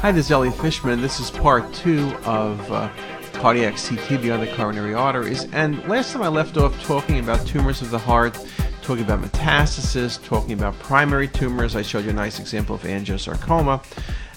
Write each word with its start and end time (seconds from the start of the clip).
Hi, 0.00 0.12
this 0.12 0.26
is 0.26 0.30
Elliot 0.30 0.54
Fishman. 0.54 1.02
This 1.02 1.18
is 1.18 1.28
part 1.28 1.74
two 1.74 2.14
of 2.24 2.70
uh, 2.70 2.88
cardiac 3.32 3.74
CT 3.76 4.22
beyond 4.22 4.40
the 4.40 4.52
coronary 4.54 4.94
arteries. 4.94 5.52
And 5.52 5.82
last 5.88 6.12
time 6.12 6.22
I 6.22 6.28
left 6.28 6.56
off 6.56 6.80
talking 6.84 7.18
about 7.18 7.44
tumors 7.44 7.82
of 7.82 7.90
the 7.90 7.98
heart, 7.98 8.38
talking 8.80 9.02
about 9.02 9.22
metastasis, 9.22 10.24
talking 10.24 10.52
about 10.52 10.78
primary 10.78 11.26
tumors. 11.26 11.74
I 11.74 11.82
showed 11.82 12.04
you 12.04 12.10
a 12.10 12.12
nice 12.12 12.38
example 12.38 12.76
of 12.76 12.82
angiosarcoma. 12.82 13.82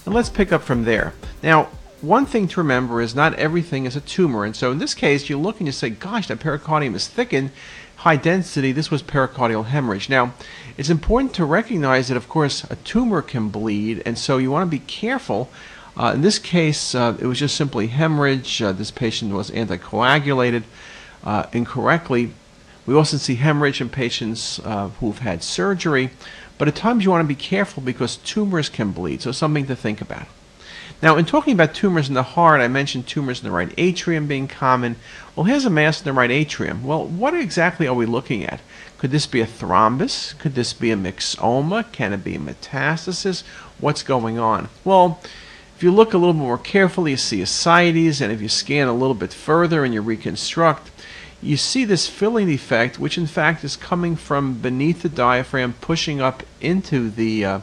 And 0.04 0.12
let's 0.12 0.28
pick 0.28 0.50
up 0.50 0.62
from 0.62 0.82
there. 0.82 1.14
Now, 1.44 1.68
one 2.00 2.26
thing 2.26 2.48
to 2.48 2.60
remember 2.60 3.00
is 3.00 3.14
not 3.14 3.34
everything 3.34 3.84
is 3.84 3.94
a 3.94 4.00
tumor. 4.00 4.44
And 4.44 4.56
so 4.56 4.72
in 4.72 4.78
this 4.78 4.94
case, 4.94 5.30
you 5.30 5.38
look 5.38 5.60
and 5.60 5.68
you 5.68 5.72
say, 5.72 5.90
gosh, 5.90 6.26
that 6.26 6.40
pericardium 6.40 6.96
is 6.96 7.06
thickened, 7.06 7.52
high 8.02 8.16
density. 8.16 8.72
This 8.72 8.90
was 8.90 9.00
pericardial 9.00 9.66
hemorrhage. 9.66 10.08
Now, 10.08 10.34
it's 10.76 10.90
important 10.90 11.34
to 11.34 11.44
recognize 11.44 12.08
that, 12.08 12.16
of 12.16 12.28
course, 12.28 12.64
a 12.64 12.74
tumor 12.76 13.22
can 13.22 13.48
bleed. 13.48 14.02
And 14.04 14.18
so 14.18 14.38
you 14.38 14.50
want 14.50 14.66
to 14.66 14.70
be 14.70 14.84
careful. 14.84 15.50
Uh, 15.96 16.10
in 16.12 16.22
this 16.22 16.40
case, 16.40 16.96
uh, 16.96 17.16
it 17.20 17.26
was 17.26 17.38
just 17.38 17.54
simply 17.54 17.86
hemorrhage. 17.86 18.60
Uh, 18.60 18.72
this 18.72 18.90
patient 18.90 19.32
was 19.32 19.52
anticoagulated 19.52 20.64
uh, 21.22 21.46
incorrectly. 21.52 22.32
We 22.86 22.94
also 22.94 23.18
see 23.18 23.36
hemorrhage 23.36 23.80
in 23.80 23.88
patients 23.88 24.58
uh, 24.58 24.88
who've 24.98 25.20
had 25.20 25.44
surgery. 25.44 26.10
But 26.58 26.66
at 26.66 26.74
times 26.74 27.04
you 27.04 27.10
want 27.10 27.22
to 27.22 27.28
be 27.28 27.36
careful 27.36 27.84
because 27.84 28.16
tumors 28.16 28.68
can 28.68 28.90
bleed. 28.90 29.22
So 29.22 29.30
something 29.30 29.66
to 29.66 29.76
think 29.76 30.00
about. 30.00 30.26
Now, 31.02 31.16
in 31.16 31.24
talking 31.24 31.52
about 31.52 31.74
tumors 31.74 32.08
in 32.08 32.14
the 32.14 32.22
heart, 32.22 32.60
I 32.60 32.68
mentioned 32.68 33.06
tumors 33.06 33.40
in 33.40 33.44
the 33.44 33.50
right 33.50 33.72
atrium 33.76 34.26
being 34.26 34.46
common. 34.46 34.96
Well, 35.34 35.44
here's 35.44 35.64
a 35.64 35.70
mass 35.70 36.00
in 36.00 36.04
the 36.04 36.12
right 36.12 36.30
atrium. 36.30 36.84
Well, 36.84 37.04
what 37.06 37.34
exactly 37.34 37.86
are 37.86 37.94
we 37.94 38.06
looking 38.06 38.44
at? 38.44 38.60
Could 38.98 39.10
this 39.10 39.26
be 39.26 39.40
a 39.40 39.46
thrombus? 39.46 40.38
Could 40.38 40.54
this 40.54 40.72
be 40.72 40.92
a 40.92 40.96
myxoma? 40.96 41.90
Can 41.90 42.12
it 42.12 42.22
be 42.22 42.36
a 42.36 42.38
metastasis? 42.38 43.42
What's 43.80 44.04
going 44.04 44.38
on? 44.38 44.68
Well, 44.84 45.20
if 45.76 45.82
you 45.82 45.90
look 45.90 46.14
a 46.14 46.18
little 46.18 46.34
bit 46.34 46.38
more 46.38 46.58
carefully, 46.58 47.10
you 47.10 47.16
see 47.16 47.42
ascites, 47.42 48.20
and 48.20 48.32
if 48.32 48.40
you 48.40 48.48
scan 48.48 48.86
a 48.86 48.92
little 48.92 49.16
bit 49.16 49.32
further 49.32 49.84
and 49.84 49.92
you 49.92 50.00
reconstruct, 50.00 50.92
you 51.42 51.56
see 51.56 51.84
this 51.84 52.08
filling 52.08 52.46
defect, 52.46 53.00
which 53.00 53.18
in 53.18 53.26
fact 53.26 53.64
is 53.64 53.74
coming 53.74 54.14
from 54.14 54.54
beneath 54.54 55.02
the 55.02 55.08
diaphragm, 55.08 55.74
pushing 55.80 56.20
up 56.20 56.44
into 56.60 57.10
the 57.10 57.44
uh, 57.44 57.60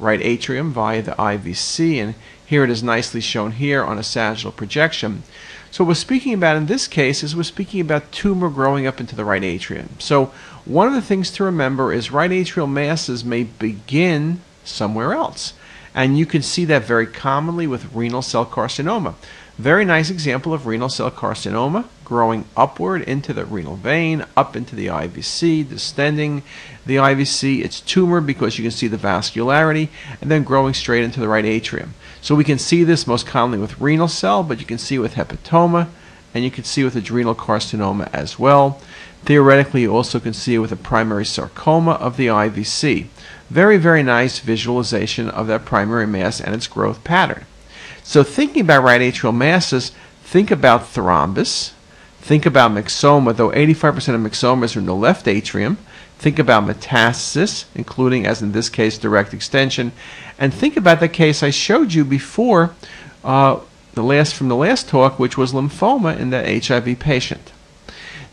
right 0.00 0.20
atrium 0.20 0.72
via 0.72 1.02
the 1.02 1.12
IVC, 1.12 2.02
and 2.02 2.16
here 2.52 2.64
it 2.64 2.68
is 2.68 2.82
nicely 2.82 3.22
shown 3.22 3.52
here 3.52 3.82
on 3.82 3.96
a 3.96 4.02
sagittal 4.02 4.52
projection. 4.52 5.22
So 5.70 5.84
what 5.84 5.88
we're 5.88 5.94
speaking 5.94 6.34
about 6.34 6.58
in 6.58 6.66
this 6.66 6.86
case 6.86 7.22
is 7.22 7.34
we're 7.34 7.44
speaking 7.44 7.80
about 7.80 8.12
tumor 8.12 8.50
growing 8.50 8.86
up 8.86 9.00
into 9.00 9.16
the 9.16 9.24
right 9.24 9.42
atrium. 9.42 9.88
So 9.98 10.26
one 10.66 10.86
of 10.86 10.92
the 10.92 11.00
things 11.00 11.30
to 11.30 11.44
remember 11.44 11.94
is 11.94 12.10
right 12.10 12.30
atrial 12.30 12.70
masses 12.70 13.24
may 13.24 13.44
begin 13.44 14.42
somewhere 14.64 15.14
else. 15.14 15.54
And 15.94 16.18
you 16.18 16.26
can 16.26 16.42
see 16.42 16.66
that 16.66 16.84
very 16.84 17.06
commonly 17.06 17.66
with 17.66 17.94
renal 17.94 18.20
cell 18.20 18.44
carcinoma. 18.44 19.14
Very 19.62 19.84
nice 19.84 20.10
example 20.10 20.52
of 20.52 20.66
renal 20.66 20.88
cell 20.88 21.08
carcinoma 21.08 21.84
growing 22.04 22.46
upward 22.56 23.02
into 23.02 23.32
the 23.32 23.44
renal 23.44 23.76
vein, 23.76 24.26
up 24.36 24.56
into 24.56 24.74
the 24.74 24.88
IVC, 24.88 25.64
distending 25.64 26.42
the 26.84 26.96
IVC, 26.96 27.64
its 27.64 27.80
tumor 27.80 28.20
because 28.20 28.58
you 28.58 28.64
can 28.64 28.72
see 28.72 28.88
the 28.88 28.96
vascularity, 28.96 29.88
and 30.20 30.28
then 30.28 30.42
growing 30.42 30.74
straight 30.74 31.04
into 31.04 31.20
the 31.20 31.28
right 31.28 31.44
atrium. 31.44 31.94
So 32.20 32.34
we 32.34 32.42
can 32.42 32.58
see 32.58 32.82
this 32.82 33.06
most 33.06 33.24
commonly 33.24 33.58
with 33.58 33.80
renal 33.80 34.08
cell, 34.08 34.42
but 34.42 34.58
you 34.58 34.66
can 34.66 34.78
see 34.78 34.98
with 34.98 35.14
hepatoma, 35.14 35.86
and 36.34 36.42
you 36.42 36.50
can 36.50 36.64
see 36.64 36.82
with 36.82 36.96
adrenal 36.96 37.36
carcinoma 37.36 38.12
as 38.12 38.40
well. 38.40 38.80
Theoretically, 39.24 39.82
you 39.82 39.94
also 39.94 40.18
can 40.18 40.32
see 40.32 40.56
it 40.56 40.58
with 40.58 40.72
a 40.72 40.76
primary 40.76 41.24
sarcoma 41.24 41.92
of 41.92 42.16
the 42.16 42.26
IVC. 42.26 43.06
Very, 43.48 43.76
very 43.76 44.02
nice 44.02 44.40
visualization 44.40 45.30
of 45.30 45.46
that 45.46 45.64
primary 45.64 46.08
mass 46.08 46.40
and 46.40 46.52
its 46.52 46.66
growth 46.66 47.04
pattern. 47.04 47.46
So 48.02 48.22
thinking 48.22 48.62
about 48.62 48.82
right 48.82 49.00
atrial 49.00 49.34
masses, 49.34 49.92
think 50.22 50.50
about 50.50 50.82
thrombus, 50.82 51.72
think 52.20 52.46
about 52.46 52.72
myxoma, 52.72 53.34
though 53.36 53.50
85% 53.50 54.14
of 54.14 54.20
myxomas 54.20 54.76
are 54.76 54.80
in 54.80 54.86
the 54.86 54.94
left 54.94 55.28
atrium. 55.28 55.78
Think 56.18 56.38
about 56.38 56.64
metastasis, 56.64 57.64
including, 57.74 58.26
as 58.26 58.42
in 58.42 58.52
this 58.52 58.68
case, 58.68 58.96
direct 58.96 59.34
extension. 59.34 59.90
And 60.38 60.54
think 60.54 60.76
about 60.76 61.00
the 61.00 61.08
case 61.08 61.42
I 61.42 61.50
showed 61.50 61.94
you 61.94 62.04
before, 62.04 62.76
uh, 63.24 63.58
the 63.94 64.04
last 64.04 64.34
from 64.34 64.48
the 64.48 64.54
last 64.54 64.88
talk, 64.88 65.18
which 65.18 65.36
was 65.36 65.52
lymphoma 65.52 66.16
in 66.16 66.30
that 66.30 66.64
HIV 66.64 67.00
patient. 67.00 67.50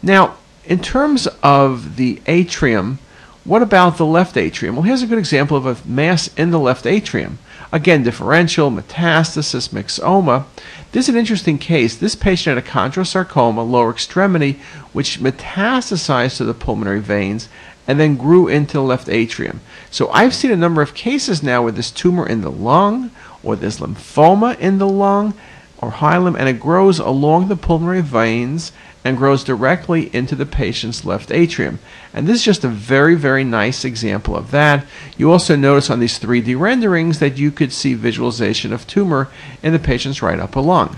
Now, 0.04 0.36
in 0.66 0.80
terms 0.84 1.28
of 1.42 1.96
the 1.96 2.22
atrium, 2.28 3.00
what 3.44 3.64
about 3.64 3.98
the 3.98 4.06
left 4.06 4.38
atrium? 4.38 4.76
Well, 4.76 4.84
here's 4.84 5.02
a 5.02 5.08
good 5.08 5.18
example 5.18 5.58
of 5.58 5.66
a 5.66 5.88
mass 5.88 6.30
in 6.38 6.52
the 6.52 6.60
left 6.60 6.86
atrium. 6.86 7.40
Again, 7.72 8.04
differential, 8.04 8.72
metastasis, 8.72 9.70
myxoma. 9.70 10.46
This 10.92 11.08
is 11.08 11.14
an 11.14 11.20
interesting 11.20 11.60
case. 11.60 11.96
This 11.96 12.16
patient 12.16 12.58
had 12.58 12.66
a 12.66 12.68
chondrosarcoma, 12.68 13.70
lower 13.70 13.92
extremity, 13.92 14.60
which 14.92 15.20
metastasized 15.20 16.38
to 16.38 16.46
the 16.46 16.56
pulmonary 16.56 17.00
veins 17.00 17.48
and 17.88 18.00
then 18.00 18.18
grew 18.18 18.48
into 18.48 18.74
the 18.74 18.84
left 18.84 19.10
atrium. 19.10 19.62
So 19.90 20.10
I've 20.12 20.36
seen 20.36 20.52
a 20.52 20.56
number 20.56 20.82
of 20.82 20.94
cases 20.94 21.42
now 21.42 21.64
with 21.64 21.76
this 21.76 21.90
tumor 21.90 22.28
in 22.28 22.42
the 22.42 22.52
lung 22.52 23.12
or 23.44 23.56
this 23.56 23.80
lymphoma 23.80 24.60
in 24.60 24.78
the 24.78 24.88
lung 24.88 25.34
or 25.80 25.92
hilum, 25.92 26.38
and 26.38 26.48
it 26.48 26.60
grows 26.60 27.00
along 27.00 27.48
the 27.48 27.56
pulmonary 27.56 28.02
veins 28.02 28.72
and 29.04 29.18
grows 29.18 29.44
directly 29.44 30.14
into 30.14 30.36
the 30.36 30.46
patient's 30.46 31.06
left 31.06 31.32
atrium. 31.32 31.80
And 32.14 32.28
this 32.28 32.38
is 32.38 32.44
just 32.44 32.64
a 32.64 32.70
very, 32.70 33.16
very 33.16 33.44
nice 33.44 33.86
example 33.86 34.36
of 34.36 34.52
that. 34.52 34.86
You 35.18 35.32
also 35.32 35.56
notice 35.56 35.90
on 35.90 36.00
these 36.00 36.20
3D 36.20 36.60
renderings 36.60 37.20
that 37.20 37.38
you 37.38 37.52
could 37.52 37.72
see 37.72 37.94
visualization 37.94 38.74
of 38.74 38.88
tumor 38.88 39.30
in 39.64 39.74
the 39.74 39.80
patient's 39.80 40.22
right 40.22 40.40
upper 40.40 40.62
lung. 40.62 40.98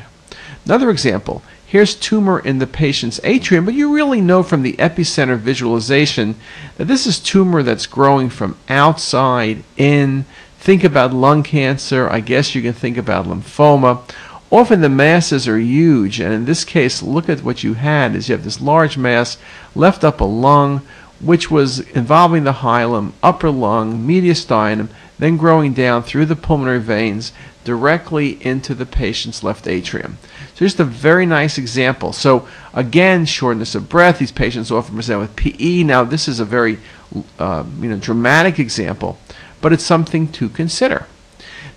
Another 0.66 0.90
example, 0.90 1.44
here's 1.66 1.95
tumor 1.95 2.40
in 2.40 2.59
the 2.59 2.67
patient's 2.67 3.19
atrium, 3.23 3.66
but 3.66 3.73
you 3.73 3.94
really 3.94 4.22
know 4.22 4.44
from 4.44 4.61
the 4.61 4.73
epicenter 4.73 5.38
visualization 5.38 6.35
that 6.78 6.85
this 6.85 7.06
is 7.06 7.19
tumor 7.19 7.63
that's 7.63 7.85
growing 7.85 8.29
from 8.29 8.57
outside 8.69 9.63
in. 9.78 10.25
Think 10.59 10.84
about 10.84 11.11
lung 11.11 11.41
cancer, 11.41 12.07
I 12.07 12.19
guess 12.19 12.53
you 12.53 12.61
can 12.61 12.73
think 12.73 12.95
about 12.95 13.25
lymphoma 13.25 14.03
Often 14.51 14.81
the 14.81 14.89
masses 14.89 15.47
are 15.47 15.57
huge, 15.57 16.19
and 16.19 16.34
in 16.34 16.44
this 16.44 16.66
case, 16.66 17.01
look 17.01 17.29
at 17.29 17.41
what 17.41 17.63
you 17.63 17.75
had 17.75 18.16
is 18.16 18.28
you 18.28 18.35
have 18.35 18.44
this 18.44 18.59
large 18.59 18.97
mass 18.97 19.38
left 19.75 20.03
up 20.03 20.19
a 20.19 20.25
lung, 20.25 20.81
which 21.22 21.50
was 21.50 21.79
involving 21.91 22.44
the 22.44 22.51
hilum, 22.53 23.13
upper 23.23 23.50
lung, 23.50 24.06
mediastinum, 24.06 24.90
then 25.17 25.38
growing 25.38 25.72
down 25.73 26.03
through 26.03 26.25
the 26.25 26.35
pulmonary 26.35 26.81
veins 26.81 27.31
directly 27.63 28.44
into 28.45 28.73
the 28.73 28.85
patient's 28.85 29.41
left 29.41 29.67
atrium. 29.67 30.17
So 30.56 30.66
just 30.66 30.79
a 30.79 30.84
very 30.84 31.25
nice 31.25 31.57
example. 31.57 32.11
So 32.11 32.45
again, 32.73 33.25
shortness 33.25 33.73
of 33.75 33.88
breath. 33.88 34.19
These 34.19 34.31
patients 34.31 34.72
often 34.72 34.95
present 34.95 35.22
with 35.22 35.35
PE. 35.35 35.84
Now 35.84 36.03
this 36.03 36.28
is 36.28 36.40
a 36.40 36.45
very 36.45 36.79
uh, 37.40 37.63
you 37.79 37.88
know 37.88 37.97
dramatic 37.97 38.59
example, 38.59 39.17
but 39.61 39.72
it's 39.72 39.85
something 39.85 40.28
to 40.34 40.50
consider. 40.50 41.06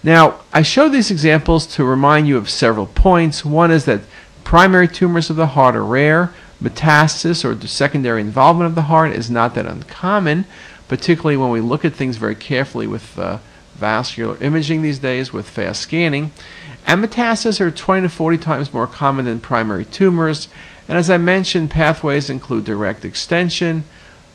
Now, 0.05 0.41
I 0.53 0.61
show 0.61 0.91
these 0.91 1.11
examples 1.11 1.67
to 1.69 1.85
remind 1.85 2.29
you 2.29 2.37
of 2.37 2.51
several 2.51 2.87
points. 2.87 3.43
One 3.43 3.71
is 3.71 3.87
that 3.87 4.03
primary 4.45 4.87
tumors 4.87 5.31
of 5.31 5.37
the 5.37 5.47
heart 5.49 5.75
are 5.75 5.83
rare. 5.83 6.35
Metastasis 6.63 7.43
or 7.43 7.55
the 7.55 7.67
secondary 7.67 8.21
involvement 8.21 8.69
of 8.69 8.75
the 8.75 8.83
heart 8.83 9.13
is 9.13 9.31
not 9.31 9.55
that 9.55 9.65
uncommon, 9.65 10.45
particularly 10.89 11.39
when 11.39 11.49
we 11.49 11.63
look 11.63 11.87
at 11.87 11.95
things 11.95 12.19
very 12.19 12.35
carefully 12.35 12.87
with 12.87 13.19
uh, 13.19 13.39
vascular 13.77 14.37
imaging 14.43 14.83
these 14.83 14.99
days 14.99 15.33
with 15.33 15.49
fast 15.49 15.81
scanning. 15.81 16.33
And 16.87 17.03
metastases 17.03 17.59
are 17.63 17.71
20 17.71 18.03
to 18.03 18.09
40 18.11 18.37
times 18.37 18.75
more 18.75 18.87
common 18.87 19.25
than 19.25 19.41
primary 19.41 19.87
tumors. 19.87 20.49
And 20.87 20.99
as 20.99 21.09
I 21.09 21.17
mentioned, 21.17 21.71
pathways 21.71 22.29
include 22.29 22.67
direct 22.67 23.07
extension, 23.07 23.85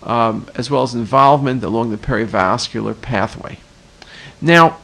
um, 0.02 0.48
as 0.56 0.72
well 0.72 0.82
as 0.82 0.96
involvement 0.96 1.64
along 1.64 1.92
the 1.92 1.98
perivascular 1.98 3.00
pathway. 3.00 3.60
Now, 4.42 4.78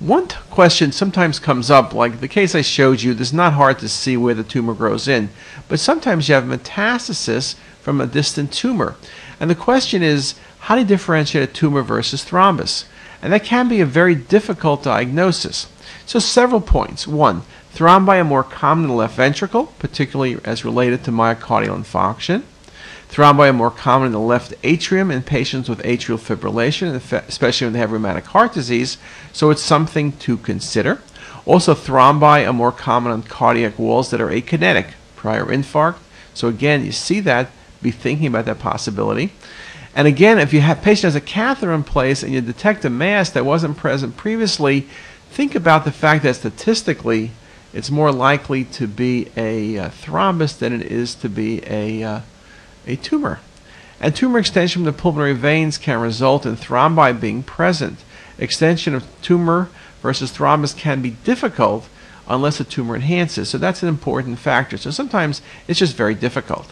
one 0.00 0.28
t- 0.28 0.36
question 0.50 0.92
sometimes 0.92 1.40
comes 1.40 1.70
up, 1.70 1.92
like 1.92 2.20
the 2.20 2.28
case 2.28 2.54
I 2.54 2.62
showed 2.62 3.02
you, 3.02 3.12
it's 3.12 3.32
not 3.32 3.54
hard 3.54 3.80
to 3.80 3.88
see 3.88 4.16
where 4.16 4.34
the 4.34 4.44
tumor 4.44 4.74
grows 4.74 5.08
in, 5.08 5.30
but 5.66 5.80
sometimes 5.80 6.28
you 6.28 6.36
have 6.36 6.44
metastasis 6.44 7.56
from 7.80 8.00
a 8.00 8.06
distant 8.06 8.52
tumor. 8.52 8.94
And 9.40 9.50
the 9.50 9.56
question 9.56 10.02
is, 10.02 10.34
how 10.60 10.76
do 10.76 10.82
you 10.82 10.86
differentiate 10.86 11.48
a 11.48 11.52
tumor 11.52 11.82
versus 11.82 12.24
thrombus? 12.24 12.84
And 13.20 13.32
that 13.32 13.44
can 13.44 13.68
be 13.68 13.80
a 13.80 13.86
very 13.86 14.14
difficult 14.14 14.84
diagnosis. 14.84 15.66
So, 16.06 16.20
several 16.20 16.60
points. 16.60 17.06
One, 17.06 17.42
thrombi 17.74 18.20
are 18.20 18.24
more 18.24 18.44
common 18.44 18.84
in 18.84 18.90
the 18.90 18.94
left 18.94 19.16
ventricle, 19.16 19.66
particularly 19.78 20.38
as 20.44 20.64
related 20.64 21.02
to 21.04 21.10
myocardial 21.10 21.76
infarction. 21.76 22.44
Thrombi 23.08 23.48
are 23.48 23.52
more 23.52 23.70
common 23.70 24.06
in 24.06 24.12
the 24.12 24.20
left 24.20 24.54
atrium 24.62 25.10
in 25.10 25.22
patients 25.22 25.68
with 25.68 25.82
atrial 25.82 26.18
fibrillation, 26.18 26.94
especially 27.26 27.66
when 27.66 27.72
they 27.72 27.78
have 27.78 27.92
rheumatic 27.92 28.26
heart 28.26 28.52
disease, 28.52 28.98
so 29.32 29.50
it's 29.50 29.62
something 29.62 30.12
to 30.18 30.36
consider. 30.36 31.00
Also, 31.46 31.74
thrombi 31.74 32.46
are 32.46 32.52
more 32.52 32.70
common 32.70 33.10
on 33.10 33.22
cardiac 33.22 33.78
walls 33.78 34.10
that 34.10 34.20
are 34.20 34.28
akinetic, 34.28 34.92
prior 35.16 35.46
infarct. 35.46 35.96
So 36.34 36.48
again, 36.48 36.84
you 36.84 36.92
see 36.92 37.20
that, 37.20 37.50
be 37.80 37.90
thinking 37.90 38.26
about 38.26 38.44
that 38.44 38.58
possibility. 38.58 39.32
And 39.94 40.06
again, 40.06 40.38
if 40.38 40.52
you 40.52 40.60
have 40.60 40.82
patient 40.82 41.04
has 41.04 41.16
a 41.16 41.20
catheter 41.20 41.72
in 41.72 41.84
place 41.84 42.22
and 42.22 42.32
you 42.32 42.40
detect 42.40 42.84
a 42.84 42.90
mass 42.90 43.30
that 43.30 43.44
wasn't 43.44 43.78
present 43.78 44.16
previously, 44.16 44.86
think 45.30 45.54
about 45.54 45.84
the 45.84 45.90
fact 45.90 46.22
that 46.24 46.36
statistically 46.36 47.30
it's 47.72 47.90
more 47.90 48.12
likely 48.12 48.64
to 48.64 48.86
be 48.86 49.28
a 49.36 49.78
uh, 49.78 49.88
thrombus 49.88 50.58
than 50.58 50.72
it 50.72 50.82
is 50.82 51.14
to 51.16 51.28
be 51.28 51.62
a, 51.66 52.02
uh, 52.02 52.20
a 52.86 52.96
tumor. 52.96 53.40
And 54.00 54.14
tumor 54.14 54.38
extension 54.38 54.80
from 54.80 54.84
the 54.84 54.92
pulmonary 54.92 55.34
veins 55.34 55.76
can 55.78 56.00
result 56.00 56.46
in 56.46 56.56
thrombi 56.56 57.18
being 57.18 57.42
present. 57.42 57.98
Extension 58.38 58.94
of 58.94 59.04
tumor 59.22 59.68
versus 60.00 60.30
thrombus 60.30 60.76
can 60.76 61.02
be 61.02 61.10
difficult 61.10 61.88
unless 62.28 62.58
the 62.58 62.64
tumor 62.64 62.94
enhances. 62.94 63.48
So 63.48 63.58
that's 63.58 63.82
an 63.82 63.88
important 63.88 64.38
factor. 64.38 64.76
So 64.76 64.90
sometimes 64.90 65.42
it's 65.66 65.78
just 65.78 65.96
very 65.96 66.14
difficult. 66.14 66.70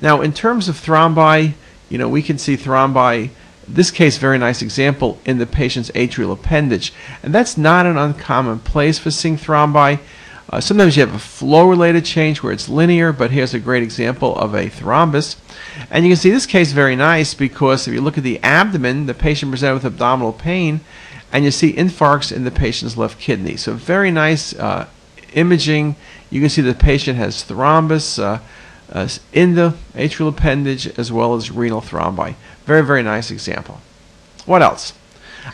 Now, 0.00 0.20
in 0.20 0.32
terms 0.32 0.68
of 0.68 0.76
thrombi, 0.76 1.54
you 1.88 1.98
know, 1.98 2.08
we 2.08 2.22
can 2.22 2.38
see 2.38 2.56
thrombi, 2.56 3.30
this 3.66 3.90
case, 3.90 4.18
very 4.18 4.38
nice 4.38 4.62
example, 4.62 5.18
in 5.24 5.38
the 5.38 5.46
patient's 5.46 5.90
atrial 5.90 6.32
appendage. 6.32 6.92
And 7.22 7.34
that's 7.34 7.58
not 7.58 7.86
an 7.86 7.96
uncommon 7.96 8.60
place 8.60 8.98
for 8.98 9.10
seeing 9.10 9.36
thrombi. 9.36 9.98
Uh, 10.50 10.60
sometimes 10.60 10.96
you 10.96 11.06
have 11.06 11.14
a 11.14 11.18
flow-related 11.18 12.04
change 12.04 12.42
where 12.42 12.52
it's 12.52 12.68
linear, 12.68 13.12
but 13.12 13.30
here's 13.30 13.54
a 13.54 13.60
great 13.60 13.84
example 13.84 14.34
of 14.36 14.52
a 14.52 14.68
thrombus. 14.68 15.36
And 15.92 16.04
you 16.04 16.10
can 16.10 16.16
see 16.16 16.30
this 16.30 16.44
case 16.44 16.72
very 16.72 16.96
nice 16.96 17.34
because 17.34 17.86
if 17.86 17.94
you 17.94 18.00
look 18.00 18.18
at 18.18 18.24
the 18.24 18.42
abdomen, 18.42 19.06
the 19.06 19.14
patient 19.14 19.52
presented 19.52 19.74
with 19.74 19.84
abdominal 19.84 20.32
pain, 20.32 20.80
and 21.32 21.44
you 21.44 21.52
see 21.52 21.72
infarcts 21.72 22.32
in 22.34 22.42
the 22.42 22.50
patient's 22.50 22.96
left 22.96 23.20
kidney. 23.20 23.56
So 23.56 23.74
very 23.74 24.10
nice 24.10 24.52
uh, 24.54 24.88
imaging. 25.34 25.94
You 26.30 26.40
can 26.40 26.50
see 26.50 26.62
the 26.62 26.74
patient 26.74 27.16
has 27.16 27.44
thrombus 27.44 28.20
uh, 28.20 28.40
uh, 28.92 29.08
in 29.32 29.54
the 29.54 29.74
atrial 29.94 30.30
appendage 30.30 30.88
as 30.98 31.12
well 31.12 31.34
as 31.34 31.52
renal 31.52 31.80
thrombi. 31.80 32.34
Very, 32.64 32.84
very 32.84 33.04
nice 33.04 33.30
example. 33.30 33.80
What 34.46 34.62
else? 34.62 34.94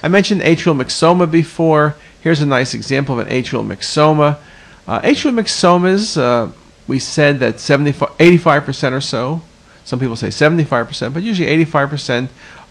I 0.02 0.08
mentioned 0.08 0.40
atrial 0.40 0.80
myxoma 0.80 1.30
before. 1.30 1.96
Here's 2.22 2.40
a 2.40 2.46
nice 2.46 2.72
example 2.72 3.20
of 3.20 3.26
an 3.26 3.32
atrial 3.32 3.66
myxoma. 3.66 4.38
Uh, 4.86 5.00
atrial 5.00 5.34
myxomas, 5.34 6.16
uh, 6.16 6.52
we 6.86 6.98
said 6.98 7.40
that 7.40 7.56
85% 7.56 8.92
or 8.92 9.00
so, 9.00 9.42
some 9.84 9.98
people 9.98 10.16
say 10.16 10.28
75%, 10.28 11.12
but 11.12 11.22
usually 11.22 11.64
85% 11.64 12.28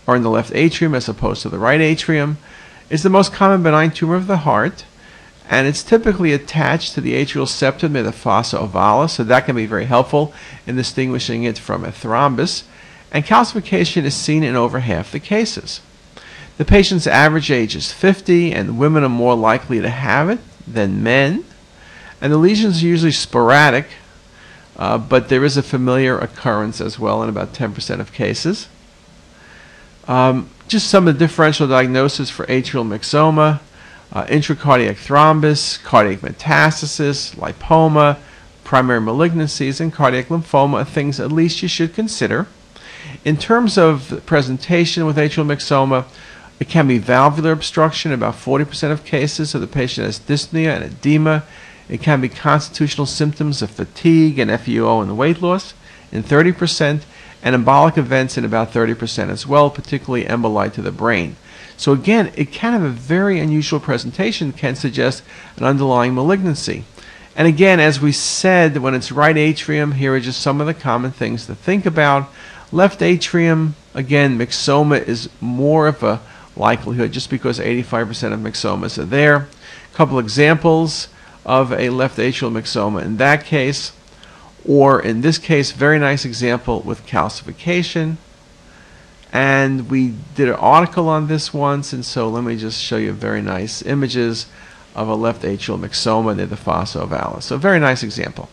are 0.07 0.15
in 0.15 0.21
the 0.21 0.29
left 0.29 0.53
atrium 0.53 0.95
as 0.95 1.09
opposed 1.09 1.41
to 1.41 1.49
the 1.49 1.59
right 1.59 1.81
atrium. 1.81 2.37
It's 2.89 3.03
the 3.03 3.09
most 3.09 3.33
common 3.33 3.63
benign 3.63 3.91
tumor 3.91 4.15
of 4.15 4.27
the 4.27 4.37
heart, 4.37 4.85
and 5.49 5.67
it's 5.67 5.83
typically 5.83 6.31
attached 6.31 6.93
to 6.93 7.01
the 7.01 7.13
atrial 7.13 7.47
septum 7.47 7.93
near 7.93 8.03
the 8.03 8.11
fossa 8.11 8.59
ovalis, 8.59 9.13
so 9.13 9.23
that 9.23 9.45
can 9.45 9.55
be 9.55 9.65
very 9.65 9.85
helpful 9.85 10.33
in 10.65 10.75
distinguishing 10.75 11.43
it 11.43 11.57
from 11.57 11.83
a 11.83 11.89
thrombus. 11.89 12.63
And 13.11 13.25
calcification 13.25 14.03
is 14.03 14.15
seen 14.15 14.43
in 14.43 14.55
over 14.55 14.79
half 14.79 15.11
the 15.11 15.19
cases. 15.19 15.81
The 16.57 16.65
patient's 16.65 17.07
average 17.07 17.51
age 17.51 17.75
is 17.75 17.91
50, 17.91 18.53
and 18.53 18.79
women 18.79 19.03
are 19.03 19.09
more 19.09 19.35
likely 19.35 19.81
to 19.81 19.89
have 19.89 20.29
it 20.29 20.39
than 20.67 21.03
men. 21.03 21.43
And 22.21 22.31
the 22.31 22.37
lesions 22.37 22.81
are 22.81 22.87
usually 22.87 23.11
sporadic, 23.11 23.87
uh, 24.77 24.97
but 24.97 25.29
there 25.29 25.43
is 25.43 25.57
a 25.57 25.63
familiar 25.63 26.17
occurrence 26.17 26.81
as 26.81 26.99
well 26.99 27.23
in 27.23 27.29
about 27.29 27.53
10% 27.53 27.99
of 27.99 28.13
cases. 28.13 28.67
Um, 30.07 30.49
just 30.67 30.89
some 30.89 31.07
of 31.07 31.17
the 31.17 31.25
differential 31.25 31.67
diagnosis 31.67 32.29
for 32.29 32.45
atrial 32.45 32.85
myxoma, 32.87 33.59
uh, 34.11 34.25
intracardiac 34.25 34.95
thrombus, 34.95 35.81
cardiac 35.83 36.19
metastasis, 36.19 37.35
lipoma, 37.35 38.17
primary 38.63 38.99
malignancies, 38.99 39.79
and 39.79 39.93
cardiac 39.93 40.27
lymphoma 40.27 40.81
are 40.81 40.85
things 40.85 41.19
at 41.19 41.31
least 41.31 41.61
you 41.61 41.67
should 41.67 41.93
consider. 41.93 42.47
In 43.23 43.37
terms 43.37 43.77
of 43.77 44.23
presentation 44.25 45.05
with 45.05 45.17
atrial 45.17 45.45
myxoma, 45.45 46.05
it 46.59 46.69
can 46.69 46.87
be 46.87 46.97
valvular 46.97 47.51
obstruction 47.51 48.11
about 48.11 48.35
40% 48.35 48.91
of 48.91 49.05
cases, 49.05 49.51
so 49.51 49.59
the 49.59 49.67
patient 49.67 50.05
has 50.05 50.19
dyspnea 50.19 50.75
and 50.75 50.83
edema. 50.83 51.43
It 51.87 52.01
can 52.01 52.21
be 52.21 52.29
constitutional 52.29 53.05
symptoms 53.05 53.61
of 53.61 53.71
fatigue 53.71 54.39
and 54.39 54.49
FUO 54.49 55.01
and 55.01 55.17
weight 55.17 55.41
loss 55.41 55.73
in 56.11 56.23
30%, 56.23 57.01
and 57.43 57.55
embolic 57.55 57.95
events 57.95 58.37
in 58.37 58.43
about 58.43 58.71
30% 58.71 59.29
as 59.29 59.45
well, 59.45 59.69
particularly 59.69 60.25
emboli 60.25 60.73
to 60.73 60.81
the 60.81 60.91
brain. 60.91 61.35
So 61.77 61.91
again, 61.91 62.31
it 62.35 62.51
can 62.51 62.73
have 62.73 62.81
a 62.81 62.89
very 62.89 63.39
unusual 63.39 63.79
presentation, 63.79 64.51
can 64.51 64.75
suggest 64.75 65.23
an 65.57 65.63
underlying 65.63 66.15
malignancy. 66.15 66.85
And 67.35 67.47
again, 67.47 67.79
as 67.79 68.01
we 68.01 68.13
said, 68.13 68.77
when 68.77 68.95
it's 68.95 69.11
right 69.11 69.37
atrium, 69.37 69.93
here 69.93 70.15
are 70.15 70.19
just 70.19 70.41
some 70.41 70.59
of 70.59 70.67
the 70.67 70.73
common 70.73 71.11
things 71.11 71.45
to 71.45 71.53
think 71.53 71.85
about. 71.85 72.29
Left 72.71 73.03
atrium, 73.03 73.75
again, 73.93 74.39
myxoma 74.39 75.05
is 75.05 75.29
more 75.39 75.87
of 75.87 76.01
a 76.01 76.21
likelihood 76.55 77.11
just 77.11 77.29
because 77.29 77.59
85% 77.59 78.33
of 78.33 78.39
myxomas 78.39 78.97
are 78.97 79.05
there. 79.05 79.35
A 79.35 79.95
couple 79.95 80.17
examples 80.17 81.09
of 81.45 81.71
a 81.71 81.89
left 81.89 82.17
atrial 82.17 82.51
myxoma 82.51 83.03
in 83.03 83.17
that 83.17 83.45
case. 83.45 83.91
Or 84.67 84.99
in 84.99 85.21
this 85.21 85.37
case, 85.37 85.71
very 85.71 85.99
nice 85.99 86.25
example 86.25 86.81
with 86.81 87.05
calcification. 87.05 88.17
And 89.31 89.89
we 89.89 90.15
did 90.33 90.47
an 90.47 90.55
article 90.55 91.07
on 91.07 91.27
this 91.27 91.53
once, 91.53 91.93
and 91.93 92.05
so 92.05 92.27
let 92.29 92.43
me 92.43 92.57
just 92.57 92.81
show 92.81 92.97
you 92.97 93.11
very 93.11 93.41
nice 93.41 93.81
images 93.81 94.47
of 94.95 95.09
a 95.09 95.15
left 95.15 95.43
atrial 95.43 95.79
myxoma 95.79 96.35
near 96.35 96.45
the 96.45 96.55
fossa 96.55 97.01
ovalis. 97.01 97.43
So 97.43 97.57
very 97.57 97.79
nice 97.79 98.01
example. 98.01 98.49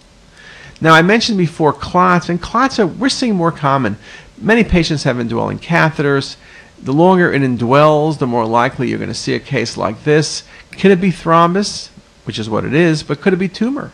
Now 0.80 0.92
I 0.92 1.02
mentioned 1.02 1.38
before 1.38 1.72
clots, 1.72 2.28
and 2.28 2.42
clots 2.42 2.80
are 2.80 2.86
we're 2.86 3.08
seeing 3.08 3.36
more 3.36 3.52
common. 3.52 3.96
Many 4.36 4.64
patients 4.64 5.04
have 5.04 5.20
indwelling 5.20 5.60
catheters. 5.60 6.36
The 6.82 6.92
longer 6.92 7.32
it 7.32 7.42
indwells, 7.42 8.18
the 8.18 8.26
more 8.26 8.44
likely 8.44 8.88
you're 8.88 8.98
going 8.98 9.08
to 9.08 9.14
see 9.14 9.34
a 9.34 9.40
case 9.40 9.76
like 9.76 10.02
this. 10.02 10.42
Can 10.72 10.90
it 10.90 11.00
be 11.00 11.12
thrombus, 11.12 11.90
which 12.24 12.38
is 12.38 12.48
what 12.48 12.64
it 12.64 12.74
is, 12.74 13.02
but 13.02 13.20
could 13.20 13.32
it 13.32 13.38
be 13.38 13.48
tumor? 13.48 13.92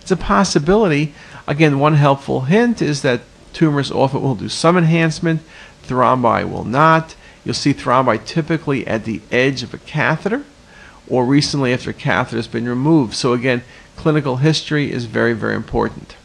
It's 0.00 0.10
a 0.10 0.16
possibility. 0.16 1.14
Again, 1.46 1.78
one 1.78 1.94
helpful 1.94 2.42
hint 2.42 2.80
is 2.82 3.02
that 3.02 3.22
tumors 3.52 3.90
often 3.90 4.22
will 4.22 4.34
do 4.34 4.48
some 4.48 4.76
enhancement, 4.76 5.42
thrombi 5.82 6.48
will 6.48 6.64
not. 6.64 7.14
You'll 7.44 7.54
see 7.54 7.74
thrombi 7.74 8.24
typically 8.24 8.86
at 8.86 9.04
the 9.04 9.20
edge 9.30 9.62
of 9.62 9.74
a 9.74 9.78
catheter 9.78 10.44
or 11.08 11.24
recently 11.24 11.72
after 11.72 11.90
a 11.90 11.94
catheter 11.94 12.36
has 12.36 12.46
been 12.46 12.68
removed. 12.68 13.14
So 13.14 13.32
again, 13.32 13.62
clinical 13.96 14.36
history 14.36 14.92
is 14.92 15.06
very, 15.06 15.32
very 15.32 15.54
important. 15.54 16.16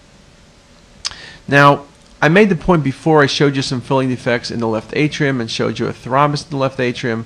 Now, 1.48 1.86
I 2.22 2.30
made 2.30 2.50
the 2.50 2.56
point 2.56 2.84
before 2.84 3.22
I 3.22 3.26
showed 3.26 3.56
you 3.56 3.62
some 3.62 3.82
filling 3.82 4.10
defects 4.10 4.50
in 4.50 4.60
the 4.60 4.68
left 4.68 4.96
atrium 4.96 5.42
and 5.42 5.52
showed 5.52 5.80
you 5.80 5.88
a 5.88 5.94
thrombus 5.94 6.46
in 6.46 6.52
the 6.52 6.58
left 6.58 6.80
atrium. 6.80 7.26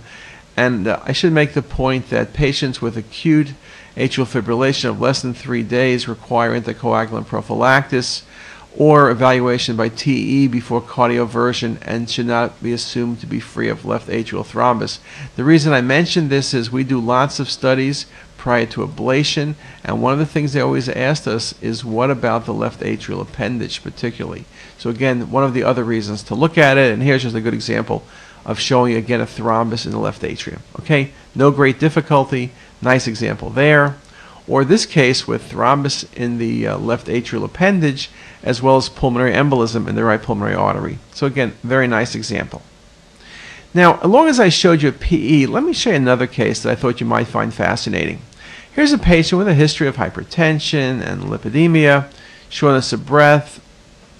And 0.60 0.90
uh, 0.90 1.00
I 1.06 1.14
should 1.14 1.32
make 1.32 1.54
the 1.54 1.62
point 1.62 2.10
that 2.10 2.34
patients 2.34 2.82
with 2.82 2.98
acute 2.98 3.54
atrial 3.96 4.28
fibrillation 4.28 4.90
of 4.90 5.00
less 5.00 5.22
than 5.22 5.34
three 5.34 5.64
days 5.64 6.10
require 6.10 6.52
anticoagulant 6.52 7.28
prophylaxis 7.28 8.24
or 8.76 9.10
evaluation 9.10 9.78
by 9.78 9.88
TEE 9.88 10.50
before 10.50 10.82
cardioversion 10.82 11.78
and 11.84 12.10
should 12.10 12.26
not 12.26 12.62
be 12.62 12.74
assumed 12.74 13.22
to 13.22 13.26
be 13.26 13.40
free 13.40 13.70
of 13.70 13.86
left 13.86 14.10
atrial 14.10 14.46
thrombus. 14.46 15.00
The 15.38 15.46
reason 15.46 15.72
I 15.72 15.80
mention 15.80 16.28
this 16.28 16.54
is 16.54 16.70
we 16.70 16.84
do 16.84 17.00
lots 17.00 17.40
of 17.40 17.50
studies 17.50 18.06
prior 18.36 18.66
to 18.66 18.86
ablation, 18.86 19.56
and 19.86 20.02
one 20.02 20.12
of 20.12 20.20
the 20.20 20.26
things 20.26 20.52
they 20.52 20.62
always 20.62 20.90
asked 20.90 21.26
us 21.26 21.54
is 21.62 21.86
what 21.86 22.12
about 22.12 22.46
the 22.46 22.54
left 22.54 22.82
atrial 22.82 23.22
appendage 23.22 23.82
particularly? 23.82 24.44
So 24.78 24.90
again, 24.90 25.32
one 25.32 25.46
of 25.46 25.54
the 25.54 25.64
other 25.64 25.86
reasons 25.86 26.22
to 26.24 26.36
look 26.36 26.58
at 26.58 26.78
it, 26.78 26.92
and 26.92 27.02
here's 27.02 27.24
just 27.24 27.36
a 27.36 27.42
good 27.42 27.54
example 27.54 28.04
of 28.50 28.60
showing 28.60 28.96
again 28.96 29.22
a 29.22 29.28
thrombus 29.28 29.86
in 29.86 29.92
the 29.92 30.00
left 30.00 30.24
atrium. 30.24 30.64
Okay, 30.80 31.12
no 31.36 31.52
great 31.52 31.80
difficulty, 31.80 32.52
nice 32.82 33.06
example 33.06 33.52
there. 33.52 33.96
Or 34.48 34.66
this 34.66 34.88
case 34.88 35.28
with 35.28 35.48
thrombus 35.48 36.12
in 36.16 36.40
the 36.40 36.66
uh, 36.66 36.78
left 36.80 37.06
atrial 37.06 37.46
appendage 37.46 38.10
as 38.42 38.60
well 38.60 38.76
as 38.76 38.90
pulmonary 38.90 39.34
embolism 39.34 39.88
in 39.88 39.94
the 39.94 40.04
right 40.04 40.22
pulmonary 40.22 40.56
artery. 40.56 40.98
So 41.14 41.28
again, 41.28 41.54
very 41.62 41.88
nice 41.88 42.16
example. 42.16 42.64
Now, 43.72 44.00
as 44.00 44.08
long 44.08 44.28
as 44.28 44.40
I 44.40 44.50
showed 44.50 44.82
you 44.82 44.90
a 44.90 44.94
PE, 44.94 45.46
let 45.46 45.64
me 45.64 45.72
show 45.72 45.92
you 45.92 45.98
another 45.98 46.26
case 46.26 46.64
that 46.64 46.72
I 46.72 46.76
thought 46.76 47.00
you 47.00 47.06
might 47.06 47.28
find 47.28 47.54
fascinating. 47.54 48.20
Here's 48.74 48.92
a 48.92 48.98
patient 48.98 49.38
with 49.38 49.48
a 49.48 49.54
history 49.54 49.88
of 49.88 49.98
hypertension 49.98 51.06
and 51.06 51.22
lipidemia, 51.26 52.12
shortness 52.50 52.94
of 52.94 53.06
breath, 53.06 53.64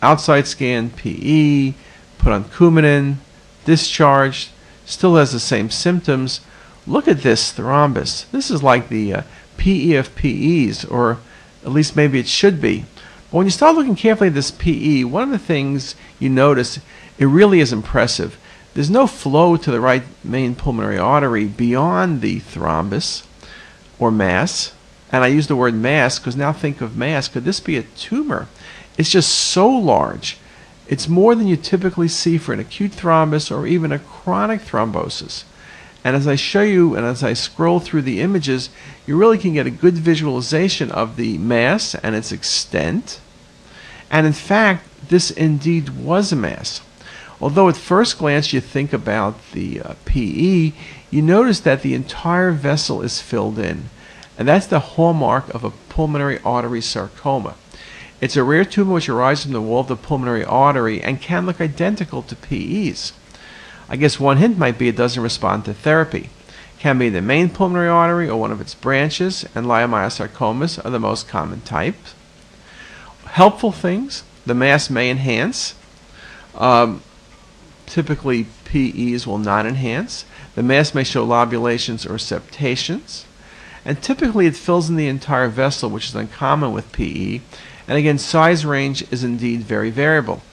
outside 0.04 0.46
scan, 0.46 0.92
PE, 0.92 1.74
put 2.20 2.32
on 2.32 2.44
Coumadin, 2.44 3.16
discharged, 3.70 4.50
still 4.84 5.16
has 5.16 5.32
the 5.32 5.40
same 5.40 5.70
symptoms. 5.70 6.42
Look 6.88 7.08
at 7.08 7.22
this 7.22 7.54
thrombus. 7.54 8.30
This 8.32 8.50
is 8.50 8.64
like 8.64 8.90
the 8.90 9.14
uh, 9.14 9.22
PE 9.58 9.92
of 9.94 10.16
PEs, 10.16 10.86
or 10.86 11.20
at 11.64 11.72
least 11.72 11.96
maybe 11.96 12.20
it 12.20 12.28
should 12.28 12.60
be. 12.60 12.86
But 13.30 13.38
when 13.38 13.46
you 13.46 13.52
start 13.52 13.76
looking 13.76 13.96
carefully 13.96 14.30
at 14.30 14.34
this 14.34 14.50
PE, 14.50 15.04
one 15.04 15.22
of 15.22 15.30
the 15.30 15.38
things 15.38 15.94
you 16.18 16.30
notice, 16.30 16.80
it 17.20 17.26
really 17.26 17.60
is 17.60 17.72
impressive. 17.72 18.40
There's 18.74 18.90
no 18.90 19.06
flow 19.06 19.56
to 19.56 19.70
the 19.70 19.80
right 19.80 20.04
main 20.24 20.56
pulmonary 20.56 20.98
artery 20.98 21.46
beyond 21.46 22.22
the 22.22 22.40
thrombus 22.40 23.28
or 24.00 24.10
mass. 24.10 24.74
And 25.12 25.24
I 25.24 25.28
use 25.28 25.46
the 25.46 25.56
word 25.56 25.76
mass 25.76 26.18
because 26.18 26.36
now 26.36 26.54
think 26.54 26.82
of 26.82 26.98
mass. 26.98 27.28
Could 27.28 27.46
this 27.46 27.60
be 27.60 27.78
a 27.78 27.84
tumor? 27.84 28.48
It's 28.98 29.12
just 29.12 29.30
so 29.30 29.70
large 29.70 30.39
it's 30.90 31.08
more 31.08 31.36
than 31.36 31.48
you 31.48 31.56
typically 31.56 32.08
see 32.08 32.40
for 32.40 32.52
an 32.52 32.60
acute 32.60 32.92
thrombus 32.92 33.56
or 33.56 33.68
even 33.68 33.92
a 33.92 34.00
chronic 34.00 34.60
thrombosis. 34.60 35.44
And 36.04 36.16
as 36.16 36.28
I 36.28 36.36
show 36.36 36.64
you 36.64 36.96
and 36.96 37.06
as 37.06 37.24
I 37.24 37.34
scroll 37.34 37.80
through 37.80 38.02
the 38.02 38.22
images, 38.22 38.72
you 39.06 39.16
really 39.16 39.38
can 39.38 39.54
get 39.54 39.68
a 39.68 39.72
good 39.72 39.94
visualization 39.94 40.92
of 40.92 41.16
the 41.16 41.38
mass 41.38 41.94
and 41.94 42.16
its 42.16 42.32
extent. 42.32 43.22
And 44.10 44.26
in 44.26 44.34
fact, 44.34 44.88
this 45.10 45.30
indeed 45.30 45.90
was 45.90 46.32
a 46.32 46.36
mass. 46.36 46.82
Although 47.40 47.70
at 47.70 47.78
first 47.78 48.18
glance 48.18 48.52
you 48.52 48.60
think 48.60 48.92
about 48.92 49.36
the 49.52 49.82
uh, 49.82 49.94
PE, 50.06 50.74
you 51.12 51.22
notice 51.22 51.60
that 51.60 51.84
the 51.84 51.94
entire 51.94 52.52
vessel 52.52 53.04
is 53.04 53.22
filled 53.22 53.60
in. 53.60 53.90
And 54.40 54.48
that's 54.48 54.66
the 54.66 54.80
hallmark 54.80 55.54
of 55.54 55.64
a 55.64 55.70
pulmonary 55.70 56.40
artery 56.44 56.82
sarcoma. 56.82 57.54
It's 58.22 58.36
a 58.36 58.44
rare 58.44 58.66
tumor 58.66 58.94
which 58.94 59.10
arises 59.10 59.46
from 59.46 59.54
the 59.54 59.62
wall 59.62 59.82
of 59.82 59.88
the 59.88 59.96
pulmonary 59.96 60.44
artery 60.44 61.02
and 61.02 61.22
can 61.22 61.46
look 61.46 61.62
identical 61.62 62.22
to 62.24 62.36
PEs. 62.36 63.14
I 63.88 63.96
guess 63.96 64.20
one 64.20 64.38
hint 64.38 64.58
might 64.58 64.78
be 64.78 64.90
it 64.90 64.98
doesn't 64.98 65.24
respond 65.24 65.66
to 65.66 65.74
therapy. 65.74 66.30
It 66.50 66.80
can 66.80 66.98
be 66.98 67.10
the 67.10 67.22
main 67.22 67.50
pulmonary 67.50 67.88
artery 67.88 68.30
or 68.30 68.40
one 68.40 68.52
of 68.52 68.62
its 68.62 68.76
branches, 68.76 69.46
and 69.56 69.66
leiomyosarcomas 69.66 70.84
are 70.86 70.90
the 70.90 71.00
most 71.00 71.28
common 71.28 71.62
type. 71.62 71.96
Helpful 73.26 73.72
things 73.72 74.24
the 74.46 74.54
mass 74.54 74.90
may 74.90 75.10
enhance. 75.10 75.76
Um, 76.56 77.02
typically, 77.86 78.48
PEs 78.66 79.26
will 79.26 79.38
not 79.38 79.66
enhance. 79.66 80.26
The 80.56 80.64
mass 80.64 80.94
may 80.94 81.04
show 81.04 81.24
lobulations 81.24 82.06
or 82.06 82.18
septations. 82.18 83.26
And 83.86 84.02
typically, 84.02 84.46
it 84.46 84.56
fills 84.56 84.90
in 84.90 84.98
the 84.98 85.08
entire 85.08 85.48
vessel, 85.48 85.90
which 85.90 86.10
is 86.10 86.16
uncommon 86.16 86.74
with 86.74 86.92
PE. 86.92 87.42
And 87.90 87.98
again, 87.98 88.20
size 88.20 88.66
range 88.66 89.04
is 89.12 89.24
indeed 89.24 89.62
very 89.62 89.90
variable. 89.90 90.44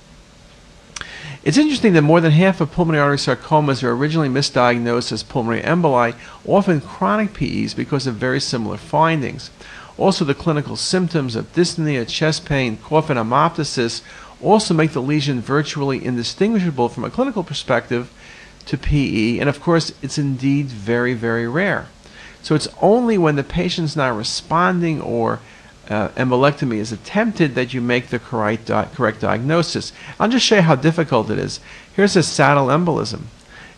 It's 1.45 1.59
interesting 1.59 1.93
that 1.93 2.03
more 2.03 2.21
than 2.21 2.33
half 2.33 2.61
of 2.61 2.73
pulmonary 2.73 3.03
artery 3.03 3.19
sarcomas 3.19 3.85
are 3.85 3.93
originally 3.93 4.29
misdiagnosed 4.29 5.13
as 5.13 5.23
pulmonary 5.23 5.63
emboli, 5.63 6.17
often 6.45 6.81
chronic 6.81 7.35
PEs, 7.35 7.75
because 7.75 8.07
of 8.07 8.17
very 8.17 8.41
similar 8.41 8.79
findings. 8.79 9.51
Also, 9.99 10.25
the 10.25 10.35
clinical 10.35 10.77
symptoms 10.77 11.37
of 11.37 11.53
dyspnea, 11.53 12.09
chest 12.09 12.47
pain, 12.47 12.79
cough, 12.79 13.11
and 13.11 13.19
hemoptysis 13.19 14.01
also 14.43 14.75
make 14.75 14.93
the 14.93 15.03
lesion 15.03 15.41
virtually 15.41 16.05
indistinguishable 16.05 16.89
from 16.89 17.05
a 17.05 17.11
clinical 17.11 17.45
perspective 17.45 18.11
to 18.65 18.79
PE, 18.79 19.39
and 19.39 19.49
of 19.49 19.61
course, 19.61 19.93
it's 20.03 20.19
indeed 20.19 20.67
very, 20.67 21.15
very 21.15 21.47
rare. 21.47 21.87
So 22.43 22.55
it's 22.55 22.69
only 22.81 23.19
when 23.19 23.37
the 23.37 23.45
patient's 23.45 23.95
not 23.95 24.17
responding 24.17 25.01
or 25.01 25.41
uh, 25.89 26.09
embolectomy 26.11 26.77
is 26.77 26.93
attempted 26.93 27.55
that 27.55 27.73
you 27.73 27.81
make 27.81 28.09
the 28.09 28.19
correct, 28.19 28.67
di- 28.67 28.89
correct 28.95 29.21
diagnosis. 29.21 29.93
I'll 30.19 30.29
just 30.29 30.45
show 30.45 30.57
you 30.57 30.63
how 30.63 30.77
difficult 30.77 31.31
it 31.31 31.39
is. 31.39 31.61
Here's 31.95 32.17
a 32.17 32.23
saddle 32.23 32.67
embolism. 32.67 33.23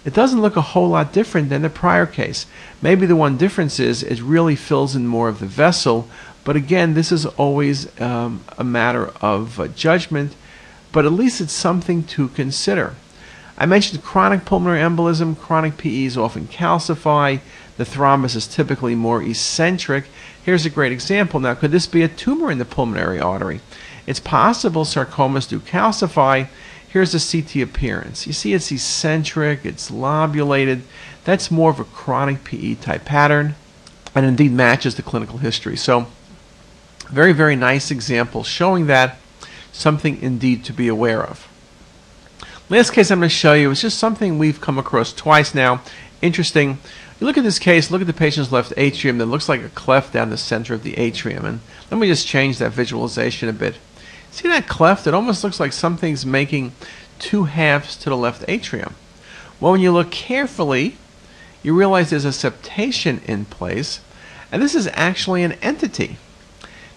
It 0.05 0.15
doesn't 0.15 0.41
look 0.41 0.57
a 0.57 0.63
whole 0.63 0.89
lot 0.89 1.13
different 1.13 1.49
than 1.49 1.63
the 1.63 1.71
prior 1.71 2.07
case. 2.07 2.47
Maybe 2.81 3.05
the 3.05 3.17
one 3.17 3.37
difference 3.37 3.79
is 3.79 4.03
it 4.03 4.23
really 4.23 4.57
fills 4.57 4.97
in 4.97 5.07
more 5.07 5.29
of 5.29 5.41
the 5.41 5.47
vessel, 5.47 6.09
but 6.45 6.57
again, 6.57 6.95
this 6.95 7.13
is 7.13 7.27
always 7.27 8.01
um, 8.01 8.43
a 8.57 8.65
matter 8.65 9.09
of 9.21 9.61
uh, 9.61 9.69
judgment, 9.69 10.35
but 10.93 11.05
at 11.05 11.13
least 11.13 11.41
it's 11.41 11.53
something 11.53 12.05
to 12.05 12.29
consider. 12.29 12.95
I 13.59 13.67
mentioned 13.67 14.03
chronic 14.03 14.45
pulmonary 14.45 14.81
embolism. 14.81 15.37
Chronic 15.37 15.77
PEs 15.77 16.17
often 16.17 16.47
calcify. 16.47 17.41
The 17.79 17.85
thrombus 17.85 18.37
is 18.37 18.47
typically 18.47 18.95
more 18.95 19.23
eccentric. 19.23 20.05
Here's 20.45 20.67
a 20.67 20.71
great 20.71 20.93
example. 20.93 21.41
Now, 21.41 21.55
could 21.55 21.71
this 21.71 21.87
be 21.87 22.03
a 22.03 22.09
tumor 22.09 22.51
in 22.51 22.59
the 22.59 22.65
pulmonary 22.65 23.21
artery? 23.21 23.61
It's 24.07 24.21
possible 24.21 24.85
sarcomas 24.85 25.49
do 25.49 25.61
calcify. 25.61 26.49
Here's 26.89 27.15
a 27.15 27.43
CT 27.43 27.57
appearance. 27.63 28.27
You 28.27 28.33
see 28.33 28.53
it's 28.53 28.73
eccentric, 28.73 29.65
it's 29.65 29.91
lobulated. 29.91 30.83
That's 31.25 31.51
more 31.51 31.71
of 31.71 31.79
a 31.79 31.85
chronic 31.85 32.45
PE 32.45 32.75
type 32.77 33.05
pattern 33.05 33.55
and 34.15 34.27
indeed 34.27 34.53
matches 34.53 34.97
the 34.97 35.03
clinical 35.03 35.39
history. 35.39 35.77
So, 35.77 36.07
very, 37.09 37.33
very 37.33 37.55
nice 37.55 37.91
example 37.91 38.43
showing 38.43 38.87
that 38.87 39.19
something 39.71 40.21
indeed 40.21 40.65
to 40.65 40.73
be 40.73 40.89
aware 40.89 41.23
of. 41.23 41.47
Last 42.69 42.91
case 42.91 43.11
I'm 43.11 43.21
going 43.21 43.29
to 43.29 43.35
show 43.35 43.53
you 43.53 43.71
is 43.71 43.81
just 43.81 43.99
something 43.99 44.37
we've 44.37 44.61
come 44.61 44.79
across 44.79 45.13
twice 45.13 45.55
now. 45.55 45.81
Interesting. 46.21 46.79
You 47.21 47.27
look 47.27 47.37
at 47.37 47.45
this 47.45 47.59
case, 47.59 47.91
look 47.91 48.01
at 48.01 48.07
the 48.07 48.13
patient's 48.13 48.53
left 48.53 48.73
atrium 48.77 49.19
that 49.19 49.27
looks 49.27 49.49
like 49.49 49.63
a 49.63 49.69
cleft 49.71 50.13
down 50.13 50.31
the 50.31 50.37
center 50.37 50.73
of 50.73 50.85
the 50.85 50.97
atrium. 50.97 51.45
And 51.45 51.61
let 51.91 51.99
me 51.99 52.07
just 52.07 52.29
change 52.29 52.59
that 52.59 52.73
visualization 52.73 53.49
a 53.49 53.53
bit. 53.53 53.75
See 54.31 54.47
that 54.47 54.69
cleft? 54.69 55.07
It 55.07 55.15
almost 55.15 55.43
looks 55.43 55.59
like 55.59 55.73
something's 55.73 56.25
making 56.25 56.73
two 57.19 57.45
halves 57.45 57.97
to 57.97 58.11
the 58.11 58.17
left 58.17 58.45
atrium. 58.47 58.95
Well, 59.59 59.73
when 59.73 59.81
you 59.81 59.91
look 59.91 60.13
carefully, 60.13 60.97
you 61.65 61.77
realize 61.77 62.11
there's 62.11 62.25
a 62.25 62.29
septation 62.29 63.25
in 63.25 63.47
place, 63.47 64.01
and 64.53 64.63
this 64.63 64.77
is 64.77 64.89
actually 64.93 65.43
an 65.43 65.53
entity. 65.55 66.19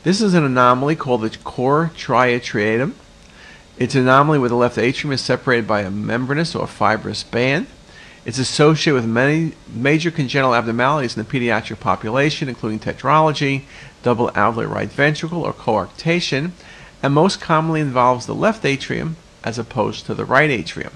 This 0.03 0.21
is 0.21 0.35
an 0.35 0.43
anomaly 0.43 0.95
called 0.95 1.21
the 1.21 1.35
cor 1.43 1.91
triatriatum. 1.95 2.93
It's 3.79 3.95
an 3.95 4.01
anomaly 4.01 4.37
where 4.37 4.49
the 4.49 4.55
left 4.55 4.77
atrium 4.77 5.13
is 5.13 5.21
separated 5.21 5.67
by 5.67 5.81
a 5.81 5.89
membranous 5.89 6.53
or 6.53 6.67
fibrous 6.67 7.23
band. 7.23 7.65
It's 8.23 8.37
associated 8.37 8.93
with 8.93 9.09
many 9.09 9.53
major 9.67 10.11
congenital 10.11 10.53
abnormalities 10.53 11.17
in 11.17 11.23
the 11.23 11.29
pediatric 11.29 11.79
population, 11.79 12.49
including 12.49 12.79
tetralogy, 12.79 13.63
double 14.03 14.29
alveolar 14.29 14.69
right 14.69 14.89
ventricle, 14.89 15.43
or 15.43 15.53
coarctation, 15.53 16.51
and 17.01 17.13
most 17.13 17.41
commonly 17.41 17.81
involves 17.81 18.27
the 18.27 18.35
left 18.35 18.63
atrium 18.63 19.17
as 19.43 19.57
opposed 19.57 20.05
to 20.05 20.13
the 20.13 20.25
right 20.25 20.51
atrium. 20.51 20.93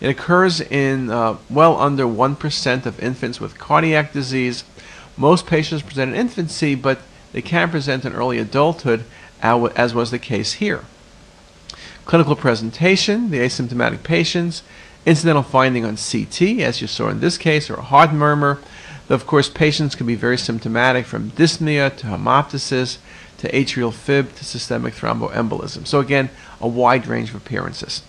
It 0.00 0.08
occurs 0.08 0.60
in 0.60 1.08
uh, 1.08 1.36
well 1.48 1.80
under 1.80 2.04
1% 2.04 2.86
of 2.86 3.00
infants 3.00 3.40
with 3.40 3.58
cardiac 3.58 4.12
disease. 4.12 4.64
Most 5.16 5.46
patients 5.46 5.82
present 5.82 6.14
in 6.14 6.20
infancy, 6.20 6.74
but 6.74 6.98
they 7.32 7.42
can 7.42 7.70
present 7.70 8.04
in 8.04 8.12
early 8.12 8.38
adulthood, 8.38 9.04
as 9.40 9.94
was 9.94 10.10
the 10.10 10.18
case 10.18 10.54
here. 10.54 10.84
Clinical 12.04 12.36
presentation, 12.36 13.30
the 13.30 13.38
asymptomatic 13.38 14.02
patients, 14.02 14.62
Incidental 15.06 15.42
finding 15.42 15.84
on 15.84 15.96
CT, 15.96 16.60
as 16.60 16.82
you 16.82 16.86
saw 16.86 17.08
in 17.08 17.20
this 17.20 17.38
case, 17.38 17.70
or 17.70 17.74
a 17.74 17.82
heart 17.82 18.12
murmur. 18.12 18.58
Though, 19.06 19.14
Of 19.14 19.26
course, 19.26 19.48
patients 19.48 19.94
can 19.94 20.06
be 20.06 20.16
very 20.16 20.36
symptomatic 20.36 21.06
from 21.06 21.30
dyspnea 21.30 21.96
to 21.96 22.06
hemoptysis 22.08 22.98
to 23.38 23.50
atrial 23.52 23.92
fib 23.92 24.34
to 24.34 24.44
systemic 24.44 24.94
thromboembolism. 24.94 25.86
So, 25.86 26.00
again, 26.00 26.28
a 26.60 26.66
wide 26.66 27.06
range 27.06 27.30
of 27.30 27.36
appearances. 27.36 28.02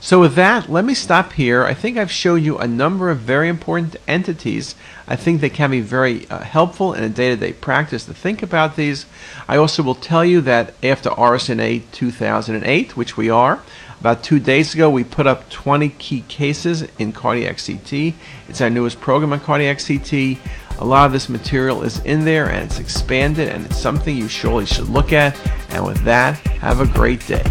So 0.00 0.20
with 0.20 0.36
that, 0.36 0.70
let 0.70 0.84
me 0.84 0.94
stop 0.94 1.32
here. 1.32 1.64
I 1.64 1.74
think 1.74 1.96
I've 1.96 2.10
shown 2.10 2.44
you 2.44 2.56
a 2.58 2.68
number 2.68 3.10
of 3.10 3.18
very 3.18 3.48
important 3.48 3.96
entities. 4.06 4.76
I 5.08 5.16
think 5.16 5.40
they 5.40 5.50
can 5.50 5.72
be 5.72 5.80
very 5.80 6.28
uh, 6.28 6.40
helpful 6.40 6.94
in 6.94 7.02
a 7.02 7.08
day-to-day 7.08 7.54
practice 7.54 8.04
to 8.04 8.14
think 8.14 8.42
about 8.42 8.76
these. 8.76 9.06
I 9.48 9.56
also 9.56 9.82
will 9.82 9.96
tell 9.96 10.24
you 10.24 10.40
that 10.42 10.74
after 10.84 11.10
RSNA 11.10 11.82
2008, 11.90 12.96
which 12.96 13.16
we 13.16 13.28
are, 13.28 13.60
about 14.00 14.22
two 14.22 14.38
days 14.38 14.74
ago, 14.74 14.88
we 14.88 15.02
put 15.02 15.26
up 15.26 15.48
20 15.50 15.88
key 15.90 16.20
cases 16.28 16.82
in 16.98 17.12
cardiac 17.12 17.58
CT. 17.64 18.14
It's 18.48 18.60
our 18.60 18.70
newest 18.70 19.00
program 19.00 19.32
on 19.32 19.40
cardiac 19.40 19.78
CT. 19.84 20.38
A 20.78 20.84
lot 20.84 21.06
of 21.06 21.12
this 21.12 21.28
material 21.28 21.82
is 21.82 21.98
in 22.04 22.24
there 22.24 22.48
and 22.48 22.64
it's 22.64 22.78
expanded 22.78 23.48
and 23.48 23.66
it's 23.66 23.78
something 23.78 24.16
you 24.16 24.28
surely 24.28 24.66
should 24.66 24.88
look 24.88 25.12
at. 25.12 25.36
And 25.70 25.84
with 25.84 25.98
that, 26.04 26.38
have 26.60 26.80
a 26.80 26.86
great 26.86 27.26
day. 27.26 27.44